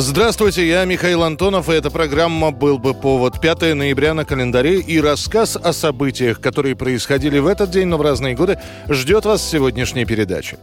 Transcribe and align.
Здравствуйте, 0.00 0.64
я 0.64 0.84
Михаил 0.84 1.24
Антонов, 1.24 1.68
и 1.68 1.72
эта 1.72 1.90
программа 1.90 2.52
«Был 2.52 2.78
бы 2.78 2.94
повод». 2.94 3.40
5 3.40 3.74
ноября 3.74 4.14
на 4.14 4.24
календаре 4.24 4.78
и 4.78 5.00
рассказ 5.00 5.56
о 5.56 5.72
событиях, 5.72 6.40
которые 6.40 6.76
происходили 6.76 7.40
в 7.40 7.48
этот 7.48 7.70
день, 7.70 7.88
но 7.88 7.98
в 7.98 8.02
разные 8.02 8.36
годы, 8.36 8.60
ждет 8.88 9.24
вас 9.24 9.40
в 9.40 9.50
сегодняшней 9.50 10.04
передаче. 10.04 10.58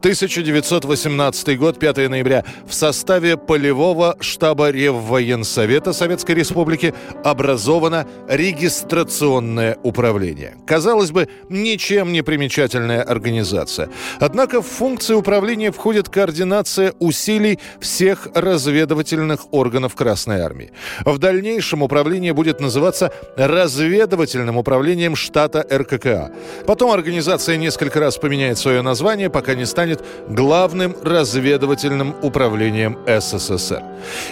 1918 0.00 1.58
год, 1.58 1.78
5 1.78 2.08
ноября. 2.08 2.42
В 2.66 2.72
составе 2.72 3.36
полевого 3.36 4.16
штаба 4.20 4.70
Реввоенсовета 4.70 5.92
Советской 5.92 6.32
Республики 6.32 6.94
образовано 7.22 8.06
регистрационное 8.26 9.76
управление. 9.82 10.56
Казалось 10.66 11.10
бы, 11.10 11.28
ничем 11.50 12.12
не 12.12 12.22
примечательная 12.22 13.02
организация. 13.02 13.90
Однако 14.20 14.62
в 14.62 14.66
функции 14.66 15.12
управления 15.12 15.70
входит 15.70 16.08
координация 16.08 16.94
усилий 16.98 17.58
всех 17.78 18.28
разведывательных 18.70 19.52
органов 19.52 19.94
Красной 19.94 20.40
Армии. 20.40 20.70
В 21.04 21.18
дальнейшем 21.18 21.82
управление 21.82 22.32
будет 22.32 22.60
называться 22.60 23.12
разведывательным 23.36 24.56
управлением 24.56 25.16
штата 25.16 25.66
РККА. 25.70 26.30
Потом 26.66 26.92
организация 26.92 27.56
несколько 27.56 27.98
раз 28.00 28.16
поменяет 28.16 28.58
свое 28.58 28.82
название, 28.82 29.28
пока 29.28 29.54
не 29.54 29.66
станет 29.66 30.04
главным 30.28 30.94
разведывательным 31.02 32.14
управлением 32.22 32.98
СССР. 33.06 33.82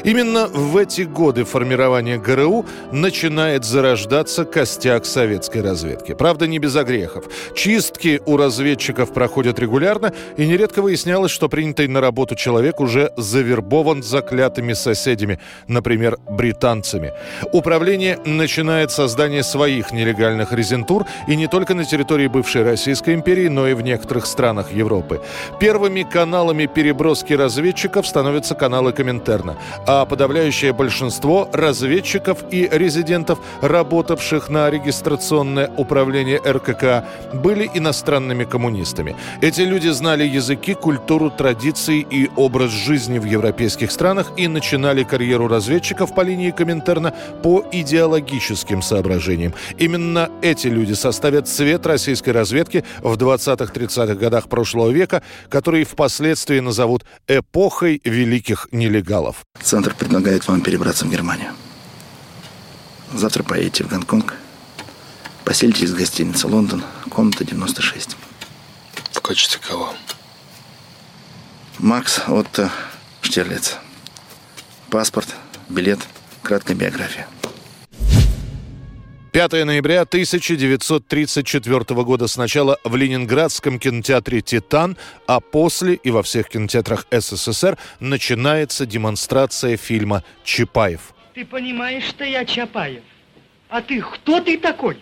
Именно 0.04 0.46
в 0.46 0.76
эти 0.76 1.02
годы 1.02 1.44
формирования 1.44 2.18
ГРУ 2.18 2.64
начинает 2.92 3.64
зарождаться 3.64 4.44
костяк 4.44 5.04
советской 5.04 5.62
разведки. 5.62 6.14
Правда, 6.14 6.46
не 6.46 6.58
без 6.58 6.76
огрехов. 6.76 7.24
Чистки 7.56 8.20
у 8.24 8.36
разведчиков 8.36 9.12
проходят 9.12 9.58
регулярно, 9.58 10.12
и 10.36 10.46
нередко 10.46 10.80
выяснялось, 10.80 11.32
что 11.32 11.48
принятый 11.48 11.88
на 11.88 12.00
работу 12.00 12.36
человек 12.36 12.80
уже 12.80 13.12
завербован 13.16 14.02
заклятыми 14.28 14.74
соседями, 14.74 15.38
например, 15.68 16.18
британцами. 16.28 17.12
Управление 17.52 18.18
начинает 18.26 18.90
создание 18.90 19.42
своих 19.42 19.92
нелегальных 19.92 20.52
резентур, 20.52 21.06
и 21.28 21.36
не 21.36 21.46
только 21.46 21.74
на 21.74 21.84
территории 21.84 22.28
бывшей 22.28 22.62
Российской 22.62 23.14
империи, 23.14 23.48
но 23.48 23.66
и 23.66 23.74
в 23.74 23.80
некоторых 23.82 24.26
странах 24.26 24.72
Европы. 24.72 25.20
Первыми 25.60 26.02
каналами 26.02 26.66
переброски 26.66 27.32
разведчиков 27.32 28.06
становятся 28.06 28.54
каналы 28.54 28.92
Коминтерна, 28.92 29.56
а 29.86 30.04
подавляющее 30.04 30.72
большинство 30.72 31.48
разведчиков 31.52 32.38
и 32.50 32.68
резидентов, 32.70 33.38
работавших 33.62 34.50
на 34.50 34.70
регистрационное 34.70 35.70
управление 35.76 36.38
РКК, 36.38 37.04
были 37.32 37.70
иностранными 37.74 38.44
коммунистами. 38.44 39.16
Эти 39.40 39.62
люди 39.62 39.88
знали 39.88 40.24
языки, 40.24 40.74
культуру, 40.74 41.30
традиции 41.30 42.06
и 42.10 42.28
образ 42.36 42.70
жизни 42.70 43.18
в 43.18 43.24
европейских 43.24 43.90
странах 43.90 44.17
и 44.36 44.48
начинали 44.48 45.02
карьеру 45.04 45.48
разведчиков 45.48 46.14
по 46.14 46.22
линии 46.22 46.50
Коминтерна 46.50 47.14
по 47.42 47.64
идеологическим 47.72 48.82
соображениям. 48.82 49.54
Именно 49.78 50.30
эти 50.42 50.66
люди 50.68 50.92
составят 50.92 51.48
цвет 51.48 51.86
российской 51.86 52.30
разведки 52.30 52.84
в 53.00 53.14
20-30-х 53.16 54.14
годах 54.14 54.48
прошлого 54.48 54.90
века, 54.90 55.22
который 55.48 55.84
впоследствии 55.84 56.60
назовут 56.60 57.04
эпохой 57.26 58.00
великих 58.04 58.68
нелегалов. 58.72 59.44
Центр 59.62 59.94
предлагает 59.94 60.46
вам 60.48 60.60
перебраться 60.60 61.04
в 61.04 61.10
Германию. 61.10 61.50
Завтра 63.14 63.42
поедете 63.42 63.84
в 63.84 63.88
Гонконг. 63.88 64.34
Поселитесь 65.44 65.90
в 65.90 65.96
гостинице 65.96 66.46
«Лондон», 66.46 66.82
комната 67.08 67.44
96. 67.44 68.16
В 69.12 69.20
качестве 69.20 69.60
кого? 69.66 69.94
Макс 71.78 72.20
Отто 72.26 72.70
Штирлиц. 73.22 73.78
Паспорт, 74.90 75.36
билет, 75.68 75.98
краткая 76.42 76.74
биография. 76.74 77.26
5 79.32 79.52
ноября 79.66 80.00
1934 80.00 82.02
года 82.02 82.26
сначала 82.26 82.78
в 82.84 82.96
Ленинградском 82.96 83.78
кинотеатре 83.78 84.40
«Титан», 84.40 84.96
а 85.26 85.40
после 85.40 85.94
и 85.94 86.10
во 86.10 86.22
всех 86.22 86.48
кинотеатрах 86.48 87.06
СССР 87.10 87.76
начинается 88.00 88.86
демонстрация 88.86 89.76
фильма 89.76 90.24
«Чапаев». 90.42 91.12
Ты 91.34 91.44
понимаешь, 91.44 92.04
что 92.04 92.24
я 92.24 92.46
Чапаев? 92.46 93.02
А 93.68 93.82
ты 93.82 94.00
кто 94.00 94.40
ты 94.40 94.56
такой? 94.56 94.96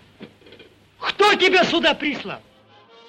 Кто 0.98 1.34
тебя 1.34 1.64
сюда 1.64 1.94
прислал? 1.94 2.40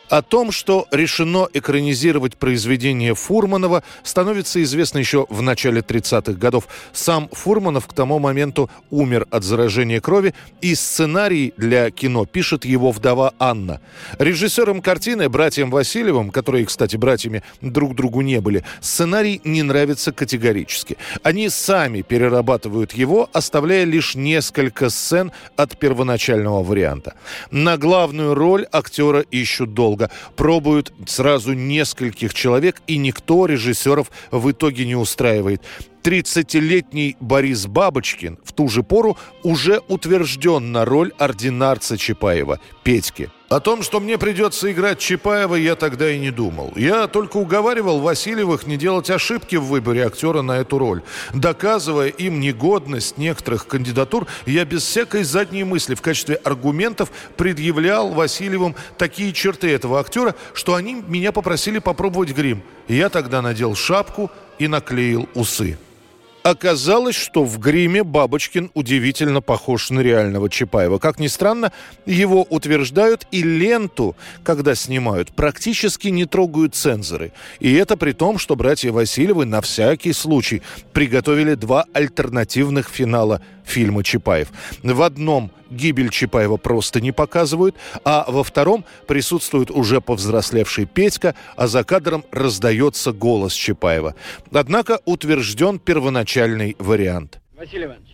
О 0.09 0.21
том, 0.21 0.51
что 0.51 0.87
решено 0.91 1.49
экранизировать 1.53 2.37
произведение 2.37 3.13
Фурманова, 3.13 3.83
становится 4.03 4.63
известно 4.63 4.99
еще 4.99 5.25
в 5.29 5.41
начале 5.41 5.81
30-х 5.81 6.33
годов. 6.33 6.67
Сам 6.93 7.27
Фурманов 7.33 7.87
к 7.87 7.93
тому 7.93 8.17
моменту 8.17 8.69
умер 8.89 9.27
от 9.31 9.43
заражения 9.43 9.99
крови, 9.99 10.33
и 10.61 10.75
сценарий 10.75 11.53
для 11.57 11.91
кино 11.91 12.25
пишет 12.25 12.63
его 12.63 12.91
вдова 12.91 13.33
Анна. 13.37 13.81
Режиссером 14.17 14.81
картины, 14.81 15.27
братьям 15.27 15.71
Васильевым, 15.71 16.29
которые, 16.29 16.65
кстати, 16.65 16.95
братьями 16.95 17.43
друг 17.59 17.93
другу 17.93 18.21
не 18.21 18.39
были, 18.39 18.63
сценарий 18.79 19.41
не 19.43 19.61
нравится 19.63 20.13
категорически. 20.13 20.97
Они 21.21 21.49
сами 21.49 22.01
перерабатывают 22.01 22.93
его, 22.93 23.29
оставляя 23.33 23.83
лишь 23.83 24.15
несколько 24.15 24.89
сцен 24.89 25.33
от 25.57 25.77
первоначального 25.77 26.63
варианта. 26.63 27.15
На 27.51 27.77
главную 27.77 28.35
роль 28.35 28.65
актера 28.71 29.19
ищут 29.19 29.73
долго 29.73 29.96
долго. 29.97 30.11
Пробуют 30.35 30.93
сразу 31.05 31.53
нескольких 31.53 32.33
человек, 32.33 32.81
и 32.87 32.97
никто 32.97 33.45
режиссеров 33.45 34.11
в 34.31 34.51
итоге 34.51 34.85
не 34.85 34.95
устраивает. 34.95 35.61
30-летний 36.07 37.17
Борис 37.19 37.67
Бабочкин 37.67 38.39
в 38.41 38.53
ту 38.53 38.69
же 38.69 38.81
пору 38.81 39.17
уже 39.43 39.81
утвержден 39.89 40.71
на 40.71 40.85
роль 40.85 41.11
ординарца 41.17 41.97
Чапаева, 41.97 42.61
Петьки. 42.83 43.29
О 43.49 43.59
том, 43.59 43.83
что 43.83 43.99
мне 43.99 44.17
придется 44.17 44.71
играть 44.71 44.99
Чапаева, 44.99 45.55
я 45.55 45.75
тогда 45.75 46.09
и 46.09 46.17
не 46.17 46.31
думал. 46.31 46.71
Я 46.77 47.07
только 47.07 47.35
уговаривал 47.35 47.99
Васильевых 47.99 48.67
не 48.67 48.77
делать 48.77 49.09
ошибки 49.09 49.57
в 49.57 49.65
выборе 49.65 50.05
актера 50.05 50.41
на 50.41 50.53
эту 50.53 50.77
роль. 50.77 51.01
Доказывая 51.33 52.07
им 52.07 52.39
негодность 52.39 53.17
некоторых 53.17 53.67
кандидатур, 53.67 54.27
я 54.45 54.63
без 54.63 54.83
всякой 54.83 55.23
задней 55.23 55.65
мысли 55.65 55.93
в 55.93 56.01
качестве 56.01 56.35
аргументов 56.35 57.11
предъявлял 57.35 58.13
Васильевым 58.13 58.75
такие 58.97 59.33
черты 59.33 59.69
этого 59.71 59.99
актера, 59.99 60.35
что 60.53 60.75
они 60.75 61.03
меня 61.05 61.33
попросили 61.33 61.79
попробовать 61.79 62.31
грим. 62.31 62.63
Я 62.87 63.09
тогда 63.09 63.41
надел 63.41 63.75
шапку 63.75 64.31
и 64.57 64.69
наклеил 64.69 65.27
усы. 65.33 65.77
Оказалось, 66.49 67.17
что 67.17 67.43
в 67.43 67.59
гриме 67.59 68.05
Бабочкин 68.05 68.71
удивительно 68.73 69.41
похож 69.41 69.89
на 69.89 69.99
реального 69.99 70.49
Чапаева. 70.49 70.97
Как 70.97 71.19
ни 71.19 71.27
странно, 71.27 71.73
его 72.05 72.47
утверждают 72.49 73.27
и 73.31 73.43
ленту, 73.43 74.15
когда 74.45 74.73
снимают, 74.73 75.33
практически 75.33 76.07
не 76.07 76.23
трогают 76.23 76.73
цензоры. 76.73 77.33
И 77.59 77.73
это 77.73 77.97
при 77.97 78.13
том, 78.13 78.37
что 78.37 78.55
братья 78.55 78.93
Васильевы 78.93 79.43
на 79.43 79.59
всякий 79.59 80.13
случай 80.13 80.61
приготовили 80.93 81.55
два 81.55 81.85
альтернативных 81.91 82.87
финала 82.87 83.41
фильма 83.67 84.03
«Чапаев». 84.03 84.49
В 84.81 85.01
одном 85.01 85.51
гибель 85.69 86.09
Чапаева 86.09 86.57
просто 86.57 87.01
не 87.01 87.11
показывают, 87.11 87.75
а 88.03 88.25
во 88.27 88.43
втором 88.43 88.85
присутствует 89.07 89.71
уже 89.71 90.01
повзрослевший 90.01 90.85
Петька, 90.85 91.35
а 91.55 91.67
за 91.67 91.83
кадром 91.83 92.23
раздается 92.31 93.11
голос 93.11 93.53
Чапаева. 93.53 94.15
Однако 94.51 94.99
утвержден 95.05 95.79
первоначальный 95.79 96.75
вариант. 96.79 97.39
Василий 97.57 97.85
Иванович, 97.85 98.09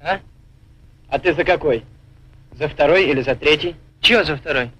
а? 0.00 0.20
А 1.08 1.18
ты 1.18 1.34
за 1.34 1.44
какой? 1.44 1.84
За 2.58 2.68
второй 2.68 3.08
или 3.08 3.22
за 3.22 3.34
третий? 3.34 3.76
Чего 4.00 4.24
за 4.24 4.36
второй? 4.36 4.70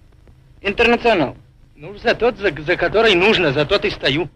Интернационал. 0.60 1.36
Ну, 1.76 1.96
за 1.98 2.14
тот, 2.14 2.38
за, 2.38 2.52
за 2.62 2.76
который 2.76 3.14
нужно, 3.14 3.52
за 3.52 3.64
тот 3.66 3.84
и 3.84 3.90
стою. 3.90 4.28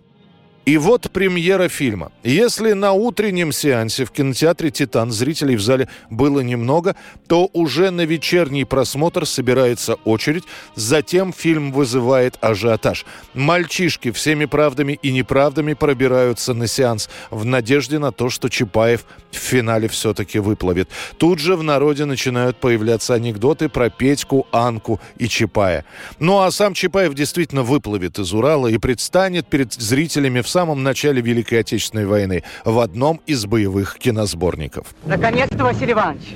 И 0.68 0.76
вот 0.76 1.10
премьера 1.12 1.70
фильма. 1.70 2.12
Если 2.22 2.74
на 2.74 2.92
утреннем 2.92 3.52
сеансе 3.52 4.04
в 4.04 4.10
кинотеатре 4.10 4.70
«Титан» 4.70 5.10
зрителей 5.10 5.56
в 5.56 5.62
зале 5.62 5.88
было 6.10 6.40
немного, 6.40 6.94
то 7.26 7.48
уже 7.54 7.90
на 7.90 8.02
вечерний 8.02 8.66
просмотр 8.66 9.24
собирается 9.24 9.94
очередь. 10.04 10.44
Затем 10.74 11.32
фильм 11.32 11.72
вызывает 11.72 12.36
ажиотаж. 12.42 13.06
Мальчишки 13.32 14.10
всеми 14.10 14.44
правдами 14.44 14.98
и 15.00 15.10
неправдами 15.10 15.72
пробираются 15.72 16.52
на 16.52 16.66
сеанс 16.66 17.08
в 17.30 17.46
надежде 17.46 17.98
на 17.98 18.12
то, 18.12 18.28
что 18.28 18.50
Чапаев 18.50 19.06
в 19.30 19.36
финале 19.36 19.88
все-таки 19.88 20.38
выплывет. 20.38 20.90
Тут 21.16 21.38
же 21.38 21.56
в 21.56 21.62
народе 21.62 22.04
начинают 22.04 22.58
появляться 22.58 23.14
анекдоты 23.14 23.70
про 23.70 23.88
Петьку, 23.88 24.46
Анку 24.52 25.00
и 25.16 25.28
Чапая. 25.28 25.86
Ну 26.18 26.40
а 26.40 26.50
сам 26.50 26.74
Чапаев 26.74 27.14
действительно 27.14 27.62
выплывет 27.62 28.18
из 28.18 28.34
Урала 28.34 28.66
и 28.66 28.76
предстанет 28.76 29.46
перед 29.46 29.72
зрителями 29.72 30.42
в 30.42 30.57
самом 30.58 30.82
начале 30.82 31.22
Великой 31.22 31.60
Отечественной 31.60 32.04
войны 32.04 32.42
в 32.64 32.80
одном 32.80 33.20
из 33.26 33.46
боевых 33.46 33.96
киносборников. 33.96 34.88
Наконец-то, 35.04 35.62
Василий 35.62 35.92
Иванович, 35.92 36.34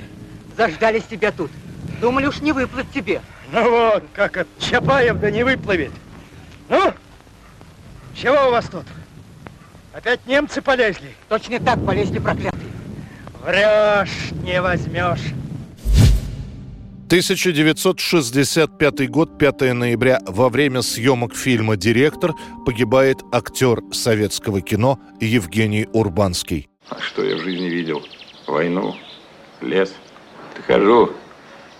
заждались 0.55 1.03
тебя 1.03 1.33
тут. 1.33 1.51
Думали, 1.99 2.27
уж 2.27 2.39
не 2.39 2.53
выплыть 2.53 2.89
тебе. 2.93 3.19
Ну 3.51 3.69
вот, 3.69 4.05
как 4.13 4.37
от 4.37 4.47
Чапаев 4.59 5.19
да 5.19 5.29
не 5.29 5.43
выплывет. 5.43 5.91
Ну, 6.69 6.93
чего 8.15 8.47
у 8.47 8.51
вас 8.51 8.63
тут? 8.69 8.85
Опять 9.91 10.25
немцы 10.25 10.61
полезли? 10.61 11.09
Точно 11.27 11.59
так 11.59 11.85
полезли 11.85 12.19
проклятые. 12.19 12.71
Врешь, 13.43 14.31
не 14.41 14.61
возьмешь. 14.61 15.33
1965 17.13 19.07
год, 19.11 19.37
5 19.37 19.73
ноября. 19.75 20.19
Во 20.25 20.49
время 20.49 20.81
съемок 20.81 21.35
фильма 21.35 21.77
«Директор» 21.77 22.33
погибает 22.65 23.19
актер 23.31 23.83
советского 23.91 24.61
кино 24.61 24.99
Евгений 25.21 25.87
Урбанский. 25.93 26.69
А 26.89 26.99
что 26.99 27.23
я 27.23 27.35
в 27.35 27.41
жизни 27.41 27.67
видел? 27.67 28.01
Войну, 28.47 28.95
лес. 29.61 29.93
Хожу 30.65 31.11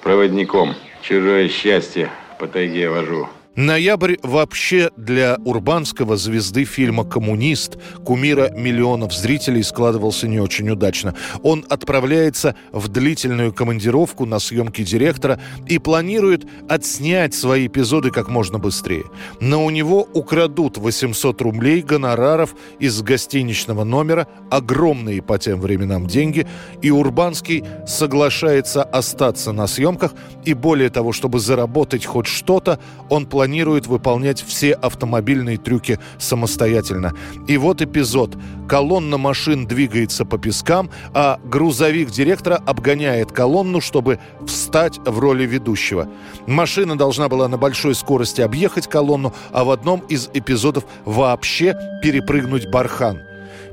проводником, 0.03 0.75
чужое 1.01 1.49
счастье 1.49 2.11
по 2.37 2.45
тайге 2.45 2.91
вожу. 2.91 3.27
Ноябрь 3.55 4.15
вообще 4.23 4.89
для 4.97 5.37
урбанского 5.45 6.17
звезды 6.17 6.63
фильма 6.63 7.05
«Коммунист», 7.05 7.77
кумира 8.03 8.49
миллионов 8.49 9.13
зрителей, 9.13 9.61
складывался 9.61 10.27
не 10.27 10.39
очень 10.39 10.71
удачно. 10.71 11.13
Он 11.43 11.63
отправляется 11.69 12.55
в 12.71 12.87
длительную 12.87 13.53
командировку 13.53 14.25
на 14.25 14.39
съемки 14.39 14.83
директора 14.83 15.39
и 15.67 15.77
планирует 15.77 16.47
отснять 16.67 17.35
свои 17.35 17.67
эпизоды 17.67 18.09
как 18.09 18.27
можно 18.27 18.57
быстрее. 18.57 19.03
Но 19.39 19.63
у 19.63 19.69
него 19.69 20.01
украдут 20.13 20.79
800 20.79 21.39
рублей 21.41 21.83
гонораров 21.83 22.55
из 22.79 23.03
гостиничного 23.03 23.83
номера, 23.83 24.27
огромные 24.49 25.21
по 25.21 25.37
тем 25.37 25.61
временам 25.61 26.07
деньги, 26.07 26.47
и 26.81 26.89
Урбанский 26.89 27.63
соглашается 27.85 28.81
остаться 28.81 29.51
на 29.51 29.67
съемках, 29.67 30.15
и 30.43 30.55
более 30.55 30.89
того, 30.89 31.11
чтобы 31.11 31.39
заработать 31.39 32.07
хоть 32.07 32.25
что-то, 32.25 32.79
он 33.09 33.27
планирует 33.27 33.42
планирует 33.43 33.87
выполнять 33.87 34.41
все 34.41 34.71
автомобильные 34.71 35.57
трюки 35.57 35.99
самостоятельно. 36.17 37.13
И 37.45 37.57
вот 37.57 37.81
эпизод. 37.81 38.37
Колонна 38.69 39.17
машин 39.17 39.67
двигается 39.67 40.23
по 40.23 40.37
пескам, 40.37 40.89
а 41.13 41.41
грузовик 41.43 42.09
директора 42.09 42.55
обгоняет 42.65 43.33
колонну, 43.33 43.81
чтобы 43.81 44.19
встать 44.47 44.97
в 45.05 45.19
роли 45.19 45.45
ведущего. 45.45 46.07
Машина 46.47 46.97
должна 46.97 47.27
была 47.27 47.49
на 47.49 47.57
большой 47.57 47.95
скорости 47.95 48.39
объехать 48.39 48.87
колонну, 48.87 49.33
а 49.51 49.65
в 49.65 49.71
одном 49.71 49.99
из 50.07 50.29
эпизодов 50.33 50.85
вообще 51.03 51.75
перепрыгнуть 52.01 52.71
бархан. 52.71 53.19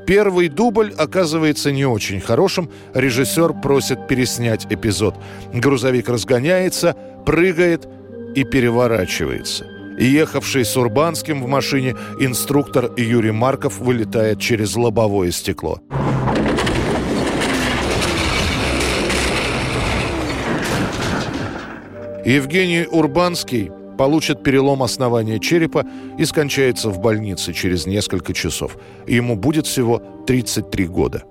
Первый 0.05 0.49
дубль 0.49 0.93
оказывается 0.99 1.70
не 1.70 1.84
очень 1.84 2.20
хорошим. 2.20 2.69
Режиссер 2.93 3.52
просит 3.61 4.08
переснять 4.08 4.67
эпизод. 4.69 5.14
Грузовик 5.55 6.08
разгоняется, 6.08 6.96
прыгает, 7.25 7.87
и 8.35 8.44
переворачивается. 8.44 9.67
Ехавший 9.99 10.65
с 10.65 10.77
Урбанским 10.77 11.43
в 11.43 11.47
машине 11.47 11.94
инструктор 12.19 12.91
Юрий 12.97 13.32
Марков 13.32 13.79
вылетает 13.79 14.41
через 14.41 14.75
лобовое 14.77 15.31
стекло. 15.31 15.81
Евгений 22.25 22.87
Урбанский 22.91 23.71
получит 23.99 24.43
перелом 24.43 24.82
основания 24.82 25.38
черепа 25.38 25.85
и 26.19 26.25
скончается 26.25 26.88
в 26.88 27.00
больнице 27.00 27.53
через 27.53 27.87
несколько 27.87 28.32
часов. 28.32 28.79
Ему 29.06 29.37
будет 29.37 29.67
всего 29.67 30.03
33 30.27 30.87
года. 30.87 31.25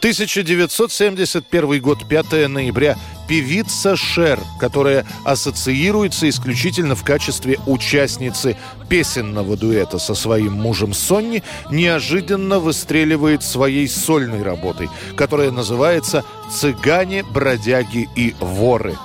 1971 0.00 1.82
год, 1.82 2.08
5 2.08 2.48
ноября 2.48 2.96
певица 3.30 3.94
Шер, 3.94 4.40
которая 4.58 5.06
ассоциируется 5.22 6.28
исключительно 6.28 6.96
в 6.96 7.04
качестве 7.04 7.60
участницы 7.64 8.56
песенного 8.88 9.56
дуэта 9.56 10.00
со 10.00 10.16
своим 10.16 10.54
мужем 10.54 10.92
Сонни, 10.92 11.44
неожиданно 11.70 12.58
выстреливает 12.58 13.44
своей 13.44 13.86
сольной 13.86 14.42
работой, 14.42 14.90
которая 15.14 15.52
называется 15.52 16.24
«Цыгане, 16.50 17.22
бродяги 17.22 18.08
и 18.16 18.34
воры». 18.40 18.96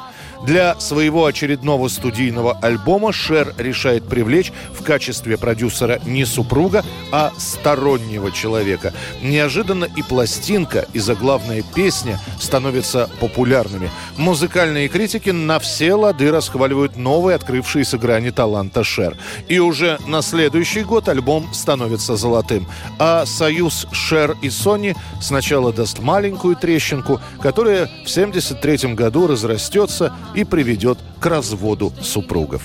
Для 0.43 0.79
своего 0.79 1.25
очередного 1.25 1.87
студийного 1.87 2.57
альбома 2.61 3.11
Шер 3.11 3.53
решает 3.57 4.03
привлечь 4.03 4.51
в 4.73 4.83
качестве 4.83 5.37
продюсера 5.37 5.99
не 6.05 6.25
супруга, 6.25 6.83
а 7.11 7.31
стороннего 7.37 8.31
человека. 8.31 8.93
Неожиданно 9.21 9.85
и 9.85 10.01
пластинка, 10.01 10.85
и 10.93 10.99
заглавная 10.99 11.63
песня 11.75 12.19
становятся 12.39 13.09
популярными. 13.19 13.89
Музыкальные 14.17 14.87
критики 14.87 15.29
на 15.29 15.59
все 15.59 15.93
лады 15.93 16.31
расхваливают 16.31 16.97
новые 16.97 17.35
открывшиеся 17.35 17.97
грани 17.97 18.29
таланта 18.29 18.83
Шер. 18.83 19.17
И 19.47 19.59
уже 19.59 19.97
на 20.07 20.21
следующий 20.21 20.83
год 20.83 21.09
альбом 21.09 21.53
становится 21.53 22.15
золотым. 22.15 22.67
А 22.99 23.25
союз 23.25 23.87
Шер 23.91 24.35
и 24.41 24.49
Сони 24.49 24.95
сначала 25.21 25.73
даст 25.73 25.99
маленькую 25.99 26.55
трещинку, 26.55 27.19
которая 27.41 27.85
в 27.85 28.09
1973 28.09 28.93
году 28.93 29.27
разрастется 29.27 30.13
и 30.33 30.43
приведет 30.43 30.97
к 31.19 31.25
разводу 31.25 31.93
супругов. 32.01 32.63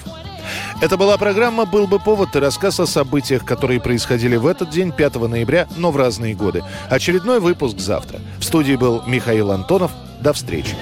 Это 0.81 0.97
была 0.97 1.17
программа 1.17 1.67
«Был 1.67 1.87
бы 1.87 1.99
повод» 1.99 2.35
и 2.35 2.39
рассказ 2.39 2.81
о 2.81 2.87
событиях, 2.87 3.45
которые 3.45 3.81
происходили 3.81 4.37
в 4.37 4.47
этот 4.47 4.71
день, 4.71 4.93
5 4.93 5.17
ноября, 5.29 5.69
но 5.77 5.91
в 5.91 5.97
разные 5.97 6.35
годы. 6.35 6.65
Очередной 6.89 7.41
выпуск 7.41 7.79
завтра. 7.79 8.19
В 8.39 8.45
студии 8.45 8.77
был 8.77 9.03
Михаил 9.07 9.53
Антонов. 9.53 9.93
До 10.21 10.33
встречи. 10.33 10.75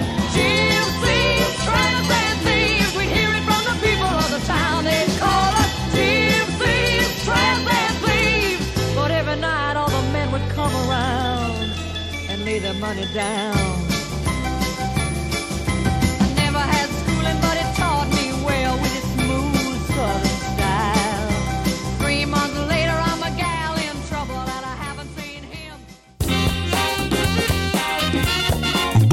money 12.79 13.05
down. 13.13 13.58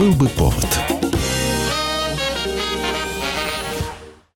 Был 0.06 0.12
бы 0.12 0.28
повод. 0.28 0.65